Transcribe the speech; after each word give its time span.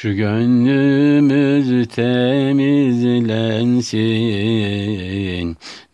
Şu 0.00 0.12
gönlümüz 0.14 1.88
temizlensin, 1.88 2.76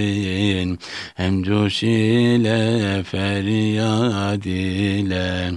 Hem 1.15 1.43
coş 1.43 1.83
ile 1.83 3.03
feryad 3.03 4.45
ile. 4.45 5.51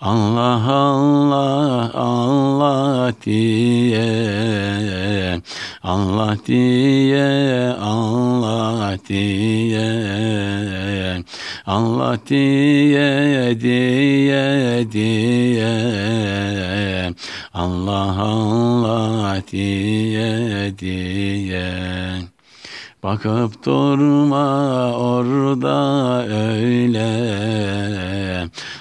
Allah 0.00 0.72
Allah 0.72 1.90
Allah 1.94 3.12
diye. 3.26 4.04
Allah 5.82 6.36
diye 6.46 7.72
Allah 7.80 8.96
diye. 9.08 10.04
Allah 11.66 12.18
diye 12.28 13.60
diye 13.60 14.92
diye 14.92 15.94
Allah 17.54 18.18
Allah 18.18 19.42
diye 19.52 20.78
diye. 20.78 21.74
Bakıp 23.02 23.64
durma 23.64 24.92
orada 24.92 26.26
öyle. 26.26 27.10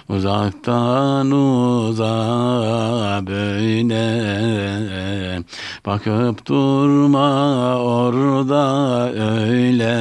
Uzaktan 0.10 1.32
uzağa 1.32 3.22
böyle. 3.28 4.04
Bakıp 5.86 6.46
durma 6.46 7.76
orada 7.78 9.10
öyle. 9.14 9.94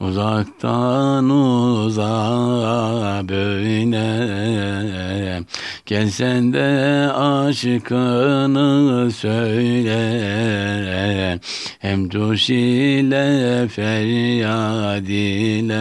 Uzaktan 0.00 1.30
uzağa 1.30 3.22
böyle 3.28 4.00
Gelsen 5.90 6.52
de 6.52 7.10
aşkını 7.12 9.10
söyle. 9.10 9.98
Hem 11.78 12.08
coş 12.08 12.50
ile 12.50 13.68
feryad 13.68 15.06
ile. 15.06 15.80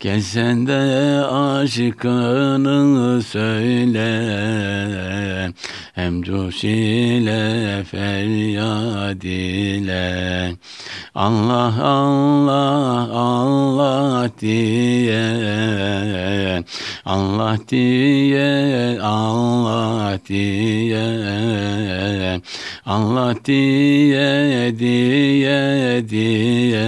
Gelsen 0.00 0.66
de 0.66 0.80
aşkını 1.24 3.22
söyle. 3.22 4.10
Hem 5.94 6.22
coş 6.22 6.64
ile 6.64 7.84
feryad 7.84 9.22
ile 9.22 10.52
Allah 11.14 11.74
Allah 11.74 13.10
Allah 13.10 14.30
diye 14.40 15.26
Allah 17.04 17.58
diye 17.66 18.94
Allah 19.02 20.18
diye 20.22 21.02
Allah 22.86 23.34
diye 23.42 24.70
diye 24.78 26.08
diye 26.08 26.86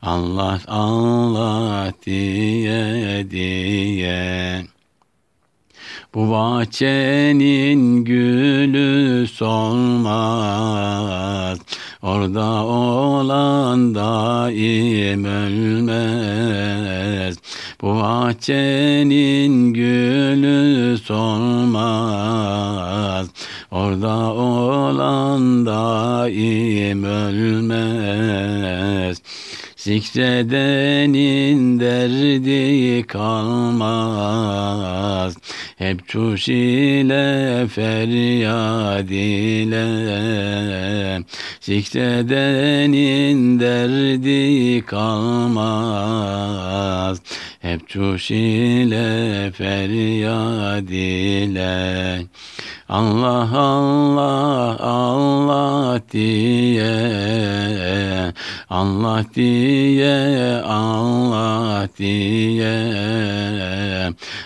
Allah 0.00 0.60
Allah 0.66 1.92
diye 2.06 3.30
diye. 3.30 4.64
Bu 6.14 6.30
bahçenin 6.30 8.04
gülü 8.04 9.26
solmaz 9.28 11.00
Orada 12.02 12.64
olan 12.64 13.94
daim 13.94 15.24
ölmez. 15.24 17.36
Bu 17.82 17.94
bahçenin 17.94 19.72
gülü 19.72 20.98
solmaz. 20.98 22.50
Orada 23.70 24.34
olan 24.34 25.66
daim 25.66 27.04
ölmez 27.04 29.22
Zikredenin 29.80 31.80
derdi 31.80 33.06
kalmaz. 33.06 34.56
Hep 35.76 36.08
çuş 36.08 36.48
ile 36.48 37.66
feryad 37.66 39.08
ile. 39.08 39.80
Zikredenin 41.60 43.60
derdi 43.60 44.86
kalmaz. 44.86 46.60
Hep 47.60 47.88
çuş 47.88 48.30
ile 48.30 49.50
feryad 49.50 50.88
ile 50.88 52.20
Allah 52.90 53.46
Allah 53.54 54.74
Allah 54.82 56.02
diye 56.10 56.90
Allah 58.66 59.22
diye 59.30 60.18
Allah 60.66 61.86
diye 61.94 62.74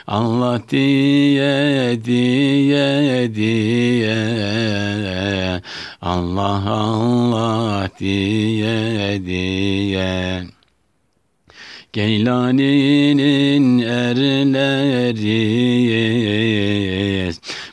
Allah 0.05 0.61
diye 0.69 1.97
diye 2.05 3.33
diye 3.33 4.21
Allah 6.05 6.65
Allah 6.69 7.89
diye 7.97 9.25
diye. 9.25 10.45
Geylani'nin 11.95 13.67
erleriyiz 13.79 15.15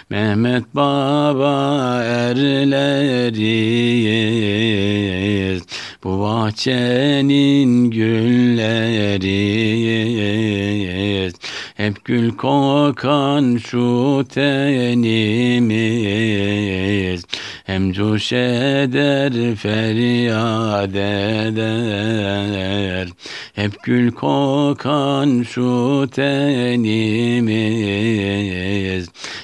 Mehmet 0.09 0.63
Baba 0.75 2.01
erleriyiz 2.03 3.33
Bu 6.03 6.19
bahçenin 6.19 7.89
gülleriyiz 7.91 9.33
Hep 11.75 12.05
gül 12.05 12.31
kokan 12.31 13.57
şu 13.57 14.25
tenimiz 14.33 15.53
hem 17.63 17.91
coş 17.91 18.33
eder 18.33 19.55
feryat 19.55 20.89
eder 20.89 22.13
Hep 23.53 23.83
gül 23.83 24.11
kokan 24.11 25.43
şu 25.43 26.09
tenimiz. 26.15 26.83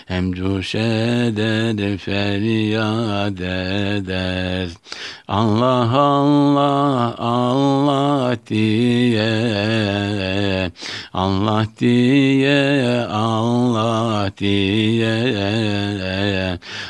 Hem 0.06 0.34
coş 0.34 0.76
eder 0.76 1.98
feryat 1.98 3.40
eder. 3.42 4.70
Allah 5.28 5.86
Allah 5.94 7.14
Allah 7.18 8.34
diye 8.50 9.30
Allah 11.14 11.66
diye 11.80 13.06
Allah 13.06 14.32
diye 14.40 15.16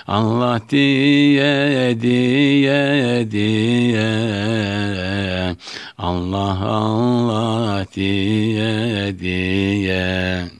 Allah 0.07 0.61
diye 0.71 2.01
diye 2.01 3.27
diye 3.31 4.09
Allah 5.99 6.55
Allah 6.63 7.83
diye 7.91 9.11
diye 9.19 10.58